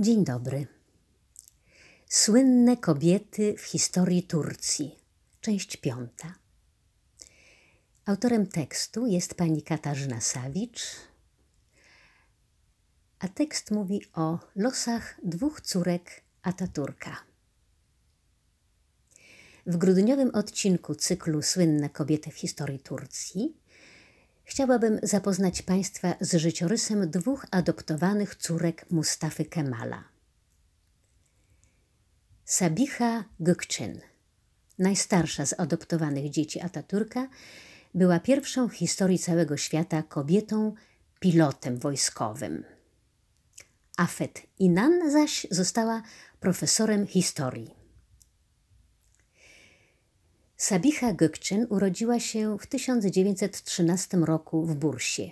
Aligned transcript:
Dzień 0.00 0.24
dobry. 0.24 0.66
Słynne 2.08 2.76
kobiety 2.76 3.54
w 3.58 3.62
historii 3.62 4.22
Turcji. 4.22 4.98
Część 5.40 5.76
piąta. 5.76 6.34
Autorem 8.06 8.46
tekstu 8.46 9.06
jest 9.06 9.34
pani 9.34 9.62
Katarzyna 9.62 10.20
Sawicz, 10.20 10.82
a 13.18 13.28
tekst 13.28 13.70
mówi 13.70 14.02
o 14.14 14.38
losach 14.56 15.20
dwóch 15.22 15.60
córek 15.60 16.22
Ataturka. 16.42 17.16
W 19.66 19.76
grudniowym 19.76 20.30
odcinku 20.34 20.94
cyklu 20.94 21.42
Słynne 21.42 21.90
kobiety 21.90 22.30
w 22.30 22.36
historii 22.36 22.78
Turcji 22.78 23.59
chciałabym 24.50 25.00
zapoznać 25.02 25.62
Państwa 25.62 26.14
z 26.20 26.34
życiorysem 26.34 27.10
dwóch 27.10 27.46
adoptowanych 27.50 28.34
córek 28.34 28.86
Mustafy 28.90 29.44
Kemala. 29.44 30.04
Sabiha 32.44 33.24
Gökçen, 33.40 34.00
najstarsza 34.78 35.46
z 35.46 35.60
adoptowanych 35.60 36.30
dzieci 36.30 36.60
Ataturka, 36.60 37.28
była 37.94 38.20
pierwszą 38.20 38.68
w 38.68 38.74
historii 38.74 39.18
całego 39.18 39.56
świata 39.56 40.02
kobietą 40.02 40.74
pilotem 41.20 41.78
wojskowym. 41.78 42.64
Afet 43.96 44.42
Inan 44.58 45.10
zaś 45.10 45.46
została 45.50 46.02
profesorem 46.40 47.06
historii. 47.06 47.79
Sabiha 50.60 51.12
Gökçen 51.12 51.66
urodziła 51.68 52.20
się 52.20 52.58
w 52.58 52.66
1913 52.66 54.16
roku 54.16 54.66
w 54.66 54.74
Bursie. 54.74 55.30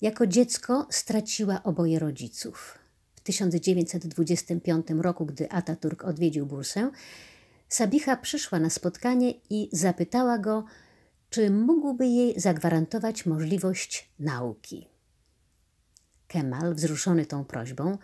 Jako 0.00 0.26
dziecko 0.26 0.86
straciła 0.90 1.62
oboje 1.62 1.98
rodziców. 1.98 2.78
W 3.14 3.20
1925 3.20 4.86
roku, 4.90 5.26
gdy 5.26 5.50
Ataturk 5.50 6.04
odwiedził 6.04 6.46
Bursę, 6.46 6.90
Sabiha 7.68 8.16
przyszła 8.16 8.58
na 8.58 8.70
spotkanie 8.70 9.34
i 9.50 9.68
zapytała 9.72 10.38
go, 10.38 10.64
czy 11.30 11.50
mógłby 11.50 12.06
jej 12.06 12.40
zagwarantować 12.40 13.26
możliwość 13.26 14.10
nauki. 14.18 14.88
Kemal, 16.28 16.74
wzruszony 16.74 17.26
tą 17.26 17.44
prośbą, 17.44 17.98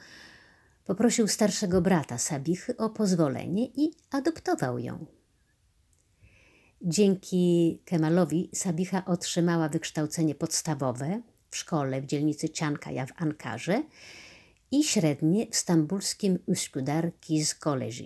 poprosił 0.84 1.28
starszego 1.28 1.80
brata 1.80 2.18
Sabichy 2.18 2.76
o 2.76 2.90
pozwolenie 2.90 3.66
i 3.66 3.90
adoptował 4.10 4.78
ją. 4.78 5.15
Dzięki 6.82 7.78
Kemalowi 7.84 8.50
Sabicha 8.54 9.04
otrzymała 9.04 9.68
wykształcenie 9.68 10.34
podstawowe 10.34 11.22
w 11.50 11.56
szkole 11.56 12.00
w 12.00 12.06
dzielnicy 12.06 12.48
Ciankaja 12.48 13.06
w 13.06 13.12
Ankarze 13.16 13.82
i 14.70 14.84
średnie 14.84 15.46
w 15.50 15.56
stambulskim 15.56 16.38
Üsküdar 16.48 17.10
Kiz 17.20 17.54
College. 17.54 18.04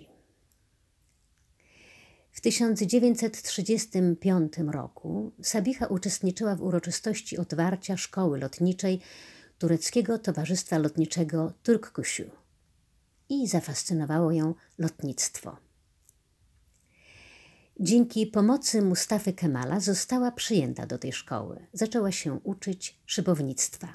W 2.31 2.41
1935 2.41 4.53
roku 4.67 5.31
Sabicha 5.41 5.87
uczestniczyła 5.87 6.55
w 6.55 6.61
uroczystości 6.61 7.37
otwarcia 7.37 7.97
szkoły 7.97 8.39
lotniczej 8.39 8.99
tureckiego 9.57 10.19
Towarzystwa 10.19 10.77
Lotniczego 10.77 11.53
Turkkusiu 11.63 12.31
i 13.29 13.47
zafascynowało 13.47 14.31
ją 14.31 14.53
lotnictwo. 14.77 15.70
Dzięki 17.83 18.27
pomocy 18.27 18.81
Mustafy 18.81 19.33
Kemala 19.33 19.79
została 19.79 20.31
przyjęta 20.31 20.85
do 20.85 20.97
tej 20.97 21.13
szkoły. 21.13 21.67
Zaczęła 21.73 22.11
się 22.11 22.39
uczyć 22.43 23.01
szybownictwa. 23.05 23.93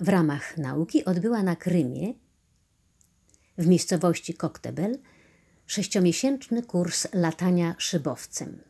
W 0.00 0.08
ramach 0.08 0.56
nauki 0.56 1.04
odbyła 1.04 1.42
na 1.42 1.56
Krymie, 1.56 2.14
w 3.58 3.66
miejscowości 3.66 4.34
Koktebel, 4.34 4.98
sześciomiesięczny 5.66 6.62
kurs 6.62 7.06
latania 7.12 7.74
szybowcem. 7.78 8.62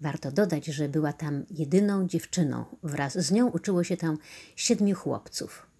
Warto 0.00 0.32
dodać, 0.32 0.66
że 0.66 0.88
była 0.88 1.12
tam 1.12 1.44
jedyną 1.50 2.08
dziewczyną. 2.08 2.64
Wraz 2.82 3.18
z 3.18 3.30
nią 3.32 3.48
uczyło 3.48 3.84
się 3.84 3.96
tam 3.96 4.18
siedmiu 4.56 4.96
chłopców. 4.96 5.73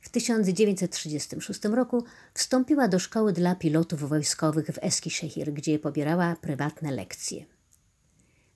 W 0.00 0.08
1936 0.08 1.64
roku 1.64 2.04
wstąpiła 2.34 2.88
do 2.88 2.98
szkoły 2.98 3.32
dla 3.32 3.54
pilotów 3.54 4.08
wojskowych 4.08 4.66
w 4.66 4.78
Eskişehir, 4.82 5.52
gdzie 5.52 5.78
pobierała 5.78 6.36
prywatne 6.36 6.90
lekcje. 6.90 7.44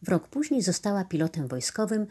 W 0.02 0.08
rok 0.08 0.28
później 0.28 0.62
została 0.62 1.04
pilotem 1.04 1.48
wojskowym 1.48 2.06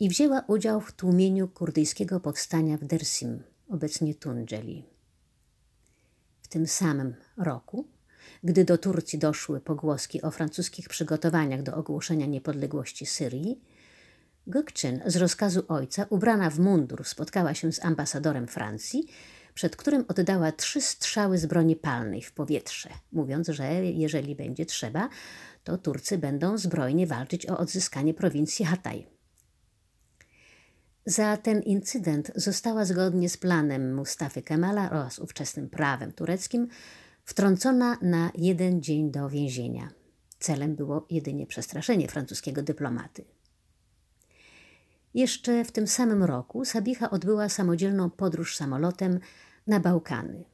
i 0.00 0.08
wzięła 0.08 0.44
udział 0.46 0.80
w 0.80 0.92
tłumieniu 0.92 1.48
kurdyjskiego 1.48 2.20
powstania 2.20 2.78
w 2.78 2.84
Dersim, 2.84 3.42
obecnie 3.68 4.14
Tunceli. 4.14 4.84
W 6.42 6.48
tym 6.48 6.66
samym 6.66 7.14
roku, 7.36 7.86
gdy 8.44 8.64
do 8.64 8.78
Turcji 8.78 9.18
doszły 9.18 9.60
pogłoski 9.60 10.22
o 10.22 10.30
francuskich 10.30 10.88
przygotowaniach 10.88 11.62
do 11.62 11.74
ogłoszenia 11.74 12.26
niepodległości 12.26 13.06
Syrii, 13.06 13.60
Gökçen 14.46 15.02
z 15.06 15.16
rozkazu 15.16 15.62
ojca, 15.68 16.06
ubrana 16.10 16.50
w 16.50 16.58
mundur, 16.58 17.04
spotkała 17.04 17.54
się 17.54 17.72
z 17.72 17.84
ambasadorem 17.84 18.46
Francji, 18.46 19.06
przed 19.54 19.76
którym 19.76 20.04
oddała 20.08 20.52
trzy 20.52 20.80
strzały 20.80 21.38
z 21.38 21.46
broni 21.46 21.76
palnej 21.76 22.22
w 22.22 22.32
powietrze, 22.32 22.90
mówiąc, 23.12 23.48
że 23.48 23.84
jeżeli 23.84 24.36
będzie 24.36 24.66
trzeba, 24.66 25.08
to 25.64 25.78
Turcy 25.78 26.18
będą 26.18 26.58
zbrojnie 26.58 27.06
walczyć 27.06 27.46
o 27.46 27.58
odzyskanie 27.58 28.14
prowincji 28.14 28.64
Hatay. 28.64 29.06
Za 31.06 31.36
ten 31.36 31.62
incydent 31.62 32.32
została 32.34 32.84
zgodnie 32.84 33.28
z 33.28 33.36
planem 33.36 33.94
Mustafy 33.94 34.42
Kemala 34.42 34.90
oraz 34.90 35.18
ówczesnym 35.18 35.70
prawem 35.70 36.12
tureckim 36.12 36.68
wtrącona 37.24 37.98
na 38.02 38.30
jeden 38.34 38.82
dzień 38.82 39.10
do 39.10 39.28
więzienia. 39.28 39.88
Celem 40.38 40.76
było 40.76 41.06
jedynie 41.10 41.46
przestraszenie 41.46 42.08
francuskiego 42.08 42.62
dyplomaty. 42.62 43.24
Jeszcze 45.16 45.64
w 45.64 45.72
tym 45.72 45.86
samym 45.86 46.22
roku 46.22 46.64
Sabicha 46.64 47.10
odbyła 47.10 47.48
samodzielną 47.48 48.10
podróż 48.10 48.56
samolotem 48.56 49.20
na 49.66 49.80
Bałkany. 49.80 50.44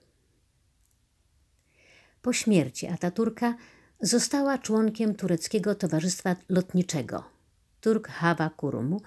Po 2.23 2.33
śmierci 2.33 2.87
Ataturka 2.87 3.55
została 4.01 4.59
członkiem 4.59 5.15
tureckiego 5.15 5.75
Towarzystwa 5.75 6.37
Lotniczego 6.49 7.25
Turk 7.81 8.09
Hava 8.09 8.51
Kurumu 8.51 9.01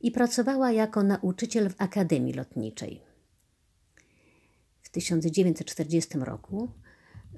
i 0.00 0.10
pracowała 0.10 0.72
jako 0.72 1.02
nauczyciel 1.02 1.70
w 1.70 1.74
Akademii 1.78 2.34
Lotniczej. 2.34 3.02
W 4.82 4.88
1940 4.88 6.18
roku 6.18 6.70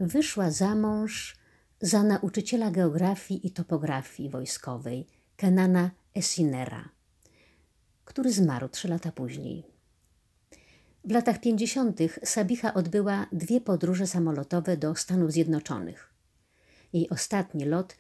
wyszła 0.01 0.51
za 0.51 0.75
mąż 0.75 1.37
za 1.81 2.03
nauczyciela 2.03 2.71
geografii 2.71 3.47
i 3.47 3.51
topografii 3.51 4.31
wojskowej 4.31 5.07
Kenana 5.37 5.91
Esinera 6.15 6.94
który 8.05 8.33
zmarł 8.33 8.69
trzy 8.69 8.89
lata 8.89 9.13
później. 9.13 9.65
W 11.05 11.11
latach 11.11 11.41
50. 11.41 12.01
Sabicha 12.25 12.75
odbyła 12.75 13.27
dwie 13.33 13.61
podróże 13.61 14.07
samolotowe 14.07 14.77
do 14.77 14.95
Stanów 14.95 15.33
Zjednoczonych. 15.33 16.15
Jej 16.93 17.11
ostatni 17.11 17.65
lot 17.65 17.97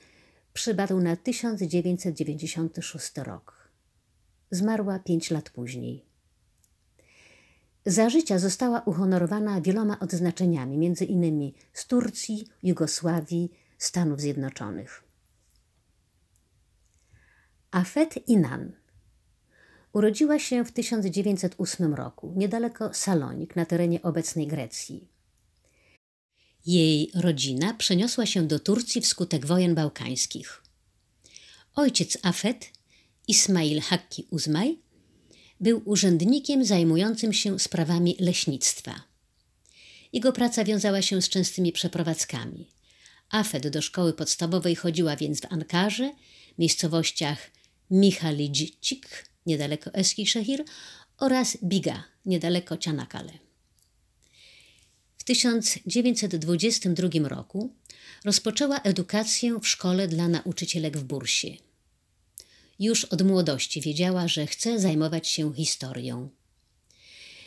przypadł 0.52 1.00
na 1.00 1.16
1996 1.16 3.18
rok. 3.18 3.68
Zmarła 4.50 4.98
pięć 4.98 5.30
lat 5.30 5.50
później. 5.50 6.04
Za 7.86 8.10
życia 8.10 8.38
została 8.38 8.80
uhonorowana 8.80 9.60
wieloma 9.60 9.98
odznaczeniami, 9.98 10.78
między 10.78 11.04
innymi 11.04 11.54
z 11.72 11.86
Turcji, 11.86 12.48
Jugosławii, 12.62 13.52
Stanów 13.78 14.20
Zjednoczonych. 14.20 15.04
Afet 17.70 18.28
Inan– 18.28 18.72
Urodziła 19.94 20.38
się 20.38 20.64
w 20.64 20.72
1908 20.72 21.94
roku, 21.94 22.34
niedaleko 22.36 22.94
Salonik, 22.94 23.56
na 23.56 23.66
terenie 23.66 24.02
obecnej 24.02 24.46
Grecji. 24.46 25.08
Jej 26.66 27.10
rodzina 27.14 27.74
przeniosła 27.74 28.26
się 28.26 28.46
do 28.46 28.58
Turcji 28.58 29.00
wskutek 29.00 29.46
wojen 29.46 29.74
bałkańskich. 29.74 30.62
Ojciec 31.74 32.18
Afet, 32.22 32.70
Ismail 33.28 33.80
Hakki 33.80 34.26
Uzmaj, 34.30 34.78
był 35.60 35.82
urzędnikiem 35.84 36.64
zajmującym 36.64 37.32
się 37.32 37.58
sprawami 37.58 38.16
leśnictwa. 38.20 38.94
Jego 40.12 40.32
praca 40.32 40.64
wiązała 40.64 41.02
się 41.02 41.22
z 41.22 41.28
częstymi 41.28 41.72
przeprowadzkami. 41.72 42.68
Afet 43.30 43.68
do 43.68 43.82
szkoły 43.82 44.12
podstawowej 44.12 44.76
chodziła 44.76 45.16
więc 45.16 45.40
w 45.40 45.52
Ankarze, 45.52 46.12
miejscowościach 46.58 47.50
Michalidzicik 47.90 49.33
niedaleko 49.46 49.90
Eskişehir 49.94 50.64
oraz 51.18 51.56
Biga, 51.62 52.04
niedaleko 52.26 52.76
Cianakale. 52.76 53.32
W 55.18 55.24
1922 55.24 57.28
roku 57.28 57.72
rozpoczęła 58.24 58.78
edukację 58.78 59.60
w 59.60 59.68
szkole 59.68 60.08
dla 60.08 60.28
nauczycielek 60.28 60.96
w 60.96 61.04
Bursie. 61.04 61.56
Już 62.78 63.04
od 63.04 63.22
młodości 63.22 63.80
wiedziała, 63.80 64.28
że 64.28 64.46
chce 64.46 64.80
zajmować 64.80 65.28
się 65.28 65.54
historią. 65.54 66.28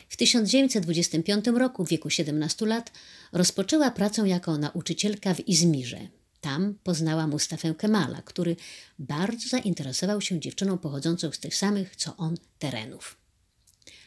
W 0.08 0.16
1925 0.16 1.46
roku, 1.46 1.84
w 1.84 1.88
wieku 1.88 2.10
17 2.10 2.66
lat, 2.66 2.92
rozpoczęła 3.32 3.90
pracę 3.90 4.28
jako 4.28 4.58
nauczycielka 4.58 5.34
w 5.34 5.48
Izmirze. 5.48 6.08
Tam 6.40 6.74
poznała 6.84 7.26
Mustafę 7.26 7.74
Kemala, 7.74 8.22
który 8.22 8.56
bardzo 8.98 9.48
zainteresował 9.48 10.20
się 10.20 10.40
dziewczyną 10.40 10.78
pochodzącą 10.78 11.32
z 11.32 11.38
tych 11.38 11.54
samych 11.54 11.96
co 11.96 12.16
on 12.16 12.36
terenów. 12.58 13.16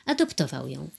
Adoptował 0.06 0.68
ją, 0.68 0.90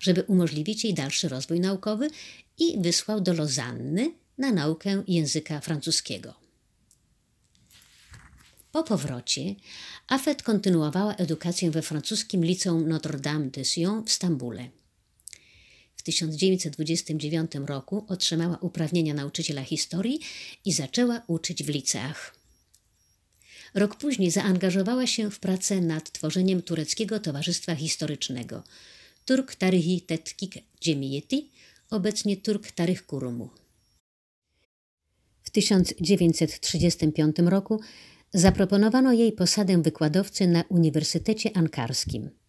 żeby 0.00 0.22
umożliwić 0.22 0.84
jej 0.84 0.94
dalszy 0.94 1.28
rozwój 1.28 1.60
naukowy 1.60 2.10
i 2.58 2.82
wysłał 2.82 3.20
do 3.20 3.32
Lozanny 3.32 4.12
na 4.38 4.52
naukę 4.52 5.02
języka 5.08 5.60
francuskiego. 5.60 6.34
Po 8.72 8.82
powrocie 8.82 9.54
Afet 10.08 10.42
kontynuowała 10.42 11.14
edukację 11.14 11.70
we 11.70 11.82
francuskim 11.82 12.44
liceum 12.44 12.88
Notre-Dame 12.88 13.50
de 13.50 13.64
Sion 13.64 14.04
w 14.04 14.12
Stambule. 14.12 14.81
W 16.02 16.04
1929 16.04 17.52
roku 17.66 18.04
otrzymała 18.08 18.58
uprawnienia 18.60 19.14
nauczyciela 19.14 19.62
historii 19.62 20.20
i 20.64 20.72
zaczęła 20.72 21.22
uczyć 21.26 21.62
w 21.64 21.68
liceach. 21.68 22.34
Rok 23.74 23.96
później 23.96 24.30
zaangażowała 24.30 25.06
się 25.06 25.30
w 25.30 25.38
pracę 25.38 25.80
nad 25.80 26.12
tworzeniem 26.12 26.62
tureckiego 26.62 27.20
towarzystwa 27.20 27.74
historycznego 27.74 28.62
Turk 29.24 29.54
Tarihi 29.54 30.00
Tetkik 30.00 30.54
Cemiyeti, 30.80 31.50
obecnie 31.90 32.36
Turk 32.36 32.70
Tarih 32.70 33.06
Kurumu. 33.06 33.50
W 35.42 35.50
1935 35.50 37.36
roku 37.38 37.80
zaproponowano 38.34 39.12
jej 39.12 39.32
posadę 39.32 39.82
wykładowcy 39.82 40.46
na 40.46 40.64
Uniwersytecie 40.68 41.56
Ankarskim. 41.56 42.41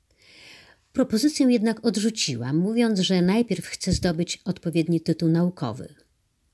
Propozycję 0.93 1.47
jednak 1.49 1.85
odrzuciła, 1.85 2.53
mówiąc, 2.53 2.99
że 2.99 3.21
najpierw 3.21 3.65
chce 3.65 3.91
zdobyć 3.91 4.41
odpowiedni 4.45 5.01
tytuł 5.01 5.29
naukowy. 5.29 5.93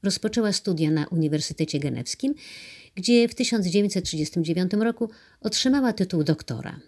Rozpoczęła 0.03 0.51
studia 0.53 0.91
na 0.91 1.07
Uniwersytecie 1.07 1.79
Genewskim, 1.79 2.35
gdzie 2.95 3.27
w 3.27 3.35
1939 3.35 4.73
roku 4.73 5.09
otrzymała 5.41 5.93
tytuł 5.93 6.23
doktora. 6.23 6.79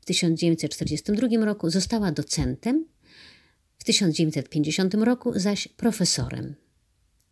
W 0.00 0.04
1942 0.04 1.44
roku 1.44 1.70
została 1.70 2.12
docentem, 2.12 2.84
w 3.78 3.84
1950 3.84 4.94
roku 4.94 5.32
zaś 5.38 5.68
profesorem. 5.68 6.54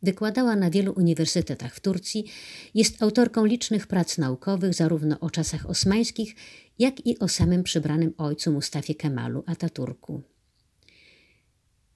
Wykładała 0.02 0.56
na 0.56 0.70
wielu 0.70 0.92
uniwersytetach 0.92 1.74
w 1.74 1.80
Turcji, 1.80 2.24
jest 2.74 3.02
autorką 3.02 3.44
licznych 3.44 3.86
prac 3.86 4.18
naukowych 4.18 4.74
zarówno 4.74 5.20
o 5.20 5.30
czasach 5.30 5.70
osmańskich, 5.70 6.34
jak 6.78 7.06
i 7.06 7.18
o 7.18 7.28
samym 7.28 7.62
przybranym 7.62 8.14
ojcu 8.18 8.52
Mustafie 8.52 8.94
Kemalu 8.94 9.42
Ataturku. 9.46 10.22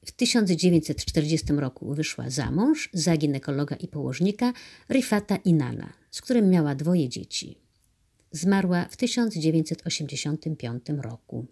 W 0.04 0.12
1940 0.12 1.52
roku 1.52 1.94
wyszła 1.94 2.30
za 2.30 2.50
mąż 2.50 2.88
za 2.92 3.16
ginekologa 3.16 3.76
i 3.76 3.88
położnika 3.88 4.52
Rifata 4.90 5.36
Inana, 5.36 5.92
z 6.10 6.20
którym 6.20 6.50
miała 6.50 6.74
dwoje 6.74 7.08
dzieci. 7.08 7.58
Zmarła 8.30 8.84
w 8.90 8.96
1985 8.96 10.84
roku. 10.88 11.46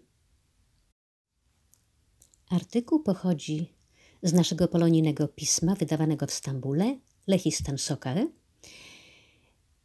Artykuł 2.49 3.03
pochodzi 3.03 3.73
z 4.23 4.33
naszego 4.33 4.67
polonijnego 4.67 5.27
pisma 5.27 5.75
wydawanego 5.75 6.27
w 6.27 6.31
Stambule, 6.31 6.99
Lehistan 7.27 7.77
Sokar. 7.77 8.27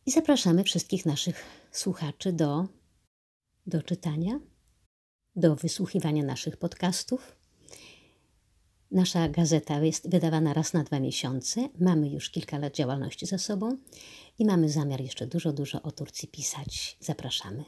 I 0.06 0.11
zapraszamy 0.11 0.65
wszystkich 0.65 1.06
naszych 1.06 1.44
słuchaczy 1.73 2.33
do, 2.33 2.69
do 3.67 3.83
czytania, 3.83 4.41
do 5.37 5.56
wysłuchiwania 5.56 6.25
naszych 6.25 6.56
podcastów. 6.56 7.37
Nasza 8.91 9.29
gazeta 9.29 9.85
jest 9.85 10.11
wydawana 10.11 10.55
raz 10.55 10.73
na 10.73 10.85
dwa 10.85 11.00
miesiące. 11.00 11.69
Mamy 11.81 12.09
już 12.09 12.31
kilka 12.31 12.59
lat 12.59 12.75
działalności 12.75 13.27
za 13.27 13.38
sobą 13.38 13.77
i 14.38 14.44
mamy 14.44 14.69
zamiar 14.69 15.00
jeszcze 15.00 15.27
dużo, 15.27 15.53
dużo 15.53 15.83
o 15.83 15.93
Turcji 15.93 16.29
pisać. 16.29 16.97
Zapraszamy. 17.00 17.65